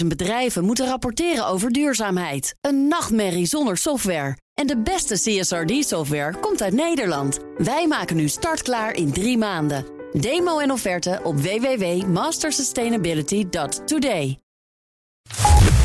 [0.00, 2.54] 50.000 bedrijven moeten rapporteren over duurzaamheid.
[2.60, 4.36] Een nachtmerrie zonder software.
[4.54, 7.38] En de beste CSRD-software komt uit Nederland.
[7.56, 9.84] Wij maken nu startklaar in drie maanden.
[10.12, 14.38] Demo en offerte op www.mastersustainability.today.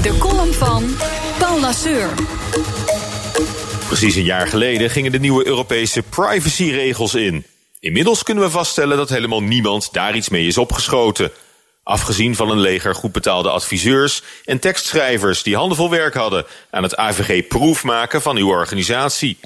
[0.02, 0.95] De column van
[1.39, 2.09] Paul Lasseur.
[3.88, 7.45] Precies een jaar geleden gingen de nieuwe Europese privacyregels in.
[7.79, 11.31] Inmiddels kunnen we vaststellen dat helemaal niemand daar iets mee is opgeschoten.
[11.84, 16.96] Afgezien van een leger goed betaalde adviseurs en tekstschrijvers die handenvol werk hadden aan het
[16.96, 19.37] AVG proefmaken van uw organisatie.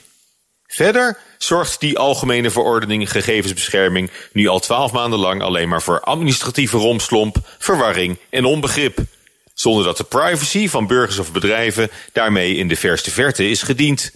[0.68, 6.78] Verder zorgt die algemene verordening gegevensbescherming nu al twaalf maanden lang alleen maar voor administratieve
[6.78, 9.00] romslomp, verwarring en onbegrip.
[9.54, 14.12] Zonder dat de privacy van burgers of bedrijven daarmee in de verste verte is gediend.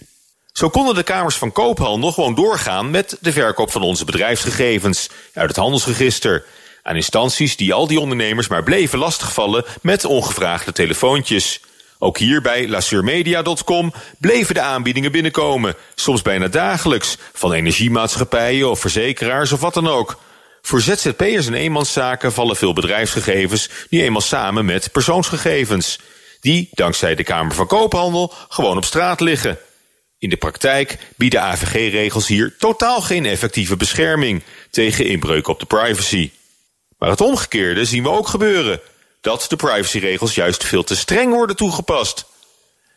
[0.52, 5.48] Zo konden de Kamers van Koophandel gewoon doorgaan met de verkoop van onze bedrijfsgegevens uit
[5.48, 6.46] het handelsregister
[6.90, 11.62] aan instanties die al die ondernemers maar bleven lastigvallen met ongevraagde telefoontjes.
[12.00, 19.52] Ook hier bij lasurmedia.com bleven de aanbiedingen binnenkomen, soms bijna dagelijks, van energiemaatschappijen of verzekeraars
[19.52, 20.20] of wat dan ook.
[20.62, 26.00] Voor ZZP'ers en eenmanszaken vallen veel bedrijfsgegevens nu eenmaal samen met persoonsgegevens,
[26.42, 29.58] die, dankzij de Kamer van Koophandel, gewoon op straat liggen.
[30.20, 36.32] In de praktijk bieden AVG-regels hier totaal geen effectieve bescherming tegen inbreuk op de privacy.
[37.00, 38.82] Maar het omgekeerde zien we ook gebeuren.
[39.22, 42.26] Dat de privacyregels juist veel te streng worden toegepast.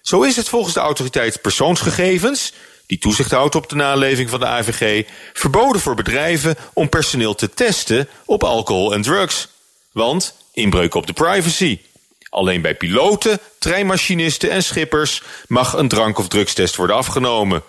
[0.03, 2.53] Zo is het volgens de autoriteit persoonsgegevens,
[2.87, 7.51] die toezicht houdt op de naleving van de AVG, verboden voor bedrijven om personeel te
[7.51, 9.49] testen op alcohol en drugs.
[9.93, 11.81] Want inbreuk op de privacy.
[12.29, 17.63] Alleen bij piloten, treinmachinisten en schippers mag een drank- of drugstest worden afgenomen.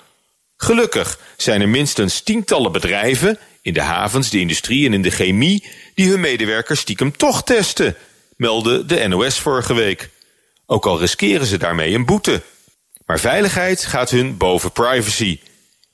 [0.57, 5.65] Gelukkig zijn er minstens tientallen bedrijven in de havens, de industrie en in de chemie
[5.95, 7.95] die hun medewerkers stiekem toch testen,
[8.35, 10.09] meldde de NOS vorige week.
[10.65, 12.41] Ook al riskeren ze daarmee een boete.
[13.05, 15.39] Maar veiligheid gaat hun boven privacy.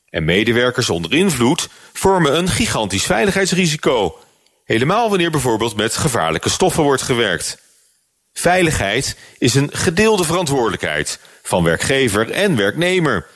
[0.09, 4.19] En medewerkers onder invloed vormen een gigantisch veiligheidsrisico.
[4.65, 7.57] Helemaal wanneer bijvoorbeeld met gevaarlijke stoffen wordt gewerkt.
[8.33, 13.27] Veiligheid is een gedeelde verantwoordelijkheid van werkgever en werknemer.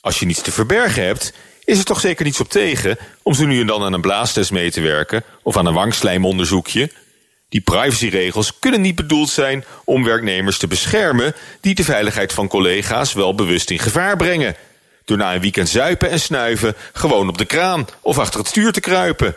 [0.00, 1.32] Als je niets te verbergen hebt,
[1.66, 4.50] is er toch zeker niets op tegen om zo nu en dan aan een blaastest
[4.50, 6.90] mee te werken of aan een wangslijmonderzoekje.
[7.48, 13.12] Die privacyregels kunnen niet bedoeld zijn om werknemers te beschermen die de veiligheid van collega's
[13.12, 14.56] wel bewust in gevaar brengen.
[15.04, 18.72] Door na een weekend zuipen en snuiven gewoon op de kraan of achter het stuur
[18.72, 19.36] te kruipen.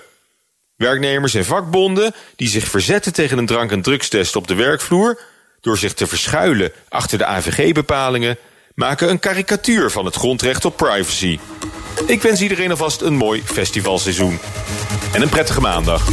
[0.75, 5.21] Werknemers en vakbonden die zich verzetten tegen een drank- en drugstest op de werkvloer,
[5.61, 8.37] door zich te verschuilen achter de AVG-bepalingen,
[8.75, 11.39] maken een karikatuur van het grondrecht op privacy.
[12.05, 14.39] Ik wens iedereen alvast een mooi festivalseizoen.
[15.13, 16.07] En een prettige maandag.